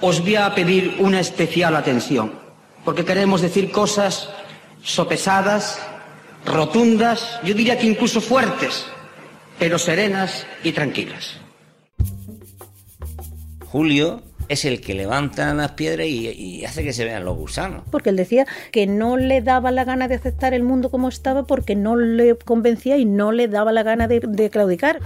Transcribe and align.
Os 0.00 0.20
voy 0.20 0.36
a 0.36 0.54
pedir 0.54 0.96
una 1.00 1.20
especial 1.20 1.74
atención, 1.74 2.32
porque 2.84 3.04
queremos 3.04 3.40
decir 3.40 3.70
cosas 3.70 4.28
sopesadas, 4.82 5.80
rotundas, 6.44 7.40
yo 7.42 7.54
diría 7.54 7.78
que 7.78 7.86
incluso 7.86 8.20
fuertes, 8.20 8.84
pero 9.58 9.78
serenas 9.78 10.46
y 10.62 10.72
tranquilas. 10.72 11.38
Julio 13.64 14.22
es 14.48 14.64
el 14.64 14.80
que 14.80 14.94
levanta 14.94 15.52
las 15.54 15.72
piedras 15.72 16.06
y, 16.06 16.64
hace 16.64 16.84
que 16.84 16.92
se 16.92 17.04
vean 17.04 17.24
los 17.24 17.36
gusanos. 17.36 17.82
Porque 17.90 18.10
él 18.10 18.16
decía 18.16 18.46
que 18.70 18.86
no 18.86 19.16
le 19.16 19.40
daba 19.40 19.70
la 19.70 19.84
gana 19.84 20.08
de 20.08 20.14
aceptar 20.14 20.54
el 20.54 20.62
mundo 20.62 20.90
como 20.90 21.08
estaba 21.08 21.46
porque 21.46 21.74
no 21.74 21.96
le 21.96 22.36
convencía 22.36 22.96
y 22.98 23.06
no 23.06 23.32
le 23.32 23.48
daba 23.48 23.72
la 23.72 23.82
gana 23.82 24.08
de, 24.08 24.20
de 24.20 24.50
claudicar. 24.50 25.00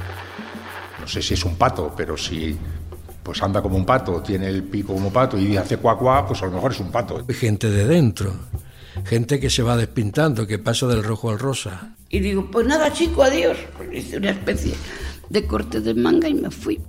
No 1.00 1.08
sé 1.08 1.22
si 1.22 1.34
es 1.34 1.44
un 1.44 1.56
pato, 1.56 1.94
pero 1.96 2.16
si 2.16 2.58
pues 3.22 3.42
anda 3.42 3.62
como 3.62 3.76
un 3.76 3.84
pato, 3.84 4.22
tiene 4.22 4.48
el 4.48 4.62
pico 4.64 4.94
como 4.94 5.12
pato 5.12 5.38
y 5.38 5.56
hace 5.56 5.76
cuá 5.76 5.96
cuá, 5.96 6.26
pues 6.26 6.42
a 6.42 6.46
lo 6.46 6.52
mejor 6.52 6.72
es 6.72 6.80
un 6.80 6.90
pato. 6.90 7.24
Gente 7.28 7.70
de 7.70 7.86
dentro, 7.86 8.32
gente 9.04 9.38
que 9.38 9.50
se 9.50 9.62
va 9.62 9.76
despintando, 9.76 10.46
que 10.46 10.58
pasa 10.58 10.86
del 10.86 11.04
rojo 11.04 11.30
al 11.30 11.38
rosa. 11.38 11.96
Y 12.08 12.20
digo, 12.20 12.50
pues 12.50 12.66
nada 12.66 12.92
chico, 12.92 13.22
adiós. 13.22 13.56
Hice 13.92 14.16
una 14.16 14.30
especie 14.30 14.74
de 15.28 15.46
corte 15.46 15.80
de 15.80 15.94
manga 15.94 16.28
y 16.28 16.34
me 16.34 16.50
fui. 16.50 16.80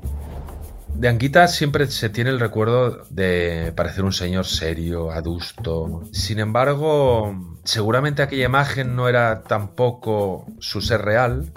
De 0.95 1.08
Anguita 1.08 1.48
siempre 1.48 1.88
se 1.88 2.09
tiene 2.09 2.30
el 2.30 2.39
recuerdo 2.39 3.05
de 3.09 3.73
parecer 3.75 4.03
un 4.03 4.11
señor 4.11 4.45
serio, 4.45 5.11
adusto. 5.11 6.03
Sin 6.11 6.39
embargo, 6.39 7.58
seguramente 7.63 8.22
aquella 8.22 8.45
imagen 8.45 8.95
no 8.95 9.08
era 9.08 9.44
tampoco 9.44 10.45
su 10.59 10.81
ser 10.81 11.02
real. 11.02 11.52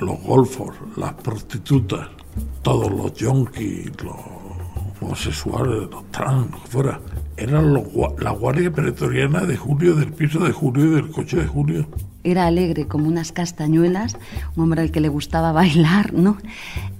Los 0.00 0.20
golfos, 0.22 0.74
las 0.96 1.14
prostitutas, 1.14 2.08
todos 2.62 2.90
los 2.90 3.12
yonkis, 3.14 3.90
los 4.02 4.16
homosexuales, 5.00 5.90
los 5.90 6.04
trans, 6.10 6.48
fuera, 6.68 7.00
eran 7.36 7.74
la 7.74 8.30
guardia 8.30 8.70
pretoriana 8.70 9.40
de 9.40 9.56
Julio, 9.56 9.94
del 9.96 10.12
piso 10.12 10.40
de 10.40 10.52
Julio 10.52 10.86
y 10.86 10.94
del 10.94 11.10
coche 11.10 11.38
de 11.38 11.46
Julio. 11.46 11.86
Era 12.24 12.46
alegre 12.46 12.86
como 12.86 13.08
unas 13.08 13.32
castañuelas, 13.32 14.16
un 14.56 14.64
hombre 14.64 14.82
al 14.82 14.92
que 14.92 15.00
le 15.00 15.08
gustaba 15.08 15.50
bailar, 15.52 16.12
¿no? 16.12 16.36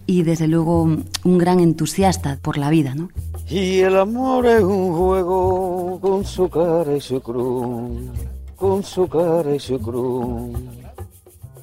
Y 0.07 0.25
desde 0.25 0.49
luego 0.49 0.83
un 0.83 1.39
gran 1.39 1.61
entusiasta 1.61 2.39
por 2.43 2.59
la 2.59 2.71
vida, 2.71 2.95
¿no? 2.95 3.11
Y 3.49 3.81
el 3.81 3.97
amor 3.97 4.47
es 4.47 4.65
un 4.65 4.93
juego 4.93 6.01
con 6.01 6.25
su 6.25 6.49
cara 6.49 6.97
y 6.97 7.01
su 7.01 7.21
cruz, 7.21 8.11
con 8.57 8.83
su 8.83 9.07
cara 9.07 9.55
y 9.55 9.61
su 9.61 9.79
cruz 9.79 10.59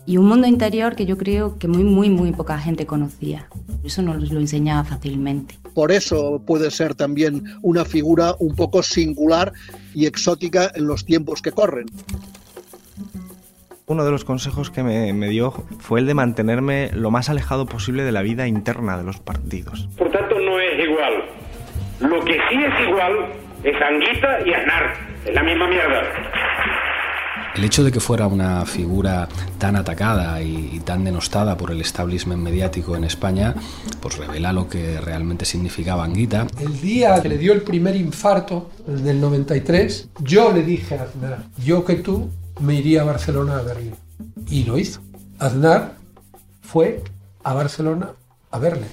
y 0.06 0.18
un 0.18 0.28
mundo 0.28 0.48
interior 0.48 0.96
que 0.96 1.06
yo 1.06 1.18
creo 1.18 1.58
que 1.58 1.68
muy, 1.68 1.84
muy, 1.84 2.10
muy 2.10 2.32
poca 2.32 2.58
gente 2.58 2.86
conocía. 2.86 3.48
Eso 3.84 4.02
nos 4.02 4.32
lo 4.32 4.40
enseñaba 4.40 4.84
fácilmente. 4.84 5.56
Por 5.74 5.92
eso 5.92 6.42
puede 6.46 6.72
ser 6.72 6.96
también 6.96 7.44
una 7.62 7.86
figura 7.86 8.34
un 8.40 8.56
poco 8.56 8.84
singular 8.84 9.54
y 9.94 10.06
exótica 10.06 10.72
en 10.76 10.88
los 10.88 11.06
tiempos 11.06 11.42
que 11.42 11.52
corren. 11.52 11.86
Uno 13.86 14.06
de 14.06 14.12
los 14.12 14.24
consejos 14.24 14.70
que 14.70 14.84
me, 14.84 15.14
me, 15.14 15.30
dio 15.30 15.52
fue 15.80 16.00
el 16.00 16.06
de 16.06 16.14
mantenerme 16.14 16.92
lo 16.94 17.10
más 17.10 17.30
alejado 17.30 17.66
posible 17.66 18.04
de 18.04 18.12
la 18.12 18.22
vida 18.22 18.48
interna 18.48 18.98
de 18.98 19.04
los 19.04 19.20
partidos. 19.20 19.90
Por 19.98 20.12
tanto, 20.12 20.36
no 20.40 20.60
es 20.60 20.84
igual. 20.84 21.14
Lo 22.00 22.24
que 22.24 22.34
sí 22.34 22.56
es 22.56 22.88
igual 22.88 23.14
es 23.64 23.76
Anguita 23.82 24.40
y 24.46 24.54
Aznar. 24.54 24.94
Es 25.26 25.34
la 25.34 25.44
misma 25.44 25.68
mierda. 25.68 26.04
El 27.56 27.64
hecho 27.64 27.84
de 27.84 27.92
que 27.92 28.00
fuera 28.00 28.28
una 28.28 28.66
figura 28.66 29.28
tan 29.58 29.76
atacada 29.76 30.42
y, 30.42 30.80
tan 30.86 31.04
denostada 31.04 31.58
por 31.58 31.72
el 31.72 31.82
establishment 31.82 32.42
mediático 32.42 32.96
en 32.96 33.04
España, 33.04 33.56
pues 34.00 34.18
revela 34.18 34.54
lo 34.54 34.70
que 34.70 35.00
realmente 35.02 35.46
significaba 35.46 36.04
Anguita. 36.04 36.48
El 36.60 36.80
día 36.80 37.22
que 37.22 37.30
le 37.30 37.38
dio 37.38 37.54
el 37.54 37.62
primer 37.62 37.96
infarto, 37.96 38.70
el 38.88 39.20
93, 39.20 40.10
yo 40.22 40.52
le 40.52 40.64
dije 40.64 40.98
a 40.98 41.04
Aznar, 41.04 41.44
yo 41.64 41.84
que 41.84 41.96
tú 41.96 42.30
me 42.60 42.76
iría 42.76 43.02
a 43.02 43.06
Barcelona 43.06 43.58
a 43.58 43.62
verle. 43.62 43.94
Y 44.50 44.64
lo 44.64 44.78
hizo. 44.78 45.02
Aznar 45.38 45.96
fue 46.62 47.04
a 47.44 47.54
Barcelona 47.54 48.12
a 48.52 48.60
verle. 48.60 48.88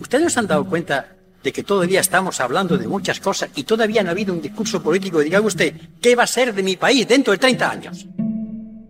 ¿Ustedes 0.00 0.24
no 0.24 0.30
se 0.30 0.40
han 0.40 0.46
dado 0.46 0.64
cuenta 0.64 1.14
de 1.44 1.52
que 1.52 1.62
todavía 1.62 2.00
estamos 2.00 2.40
hablando 2.40 2.76
de 2.78 2.88
muchas 2.88 3.20
cosas 3.20 3.50
y 3.54 3.62
todavía 3.64 4.02
no 4.02 4.08
ha 4.08 4.12
habido 4.12 4.32
un 4.32 4.40
discurso 4.40 4.82
político 4.82 5.20
diga 5.20 5.40
usted, 5.40 5.74
¿qué 6.00 6.16
va 6.16 6.24
a 6.24 6.26
ser 6.26 6.54
de 6.54 6.62
mi 6.62 6.76
país 6.76 7.06
dentro 7.06 7.32
de 7.32 7.38
30 7.38 7.70
años? 7.70 8.06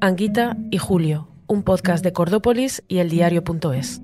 Anguita 0.00 0.56
y 0.70 0.78
Julio, 0.78 1.28
un 1.48 1.64
podcast 1.64 2.04
de 2.04 2.12
Cordópolis 2.12 2.82
y 2.88 2.98
el 2.98 3.10
diario.es. 3.10 4.00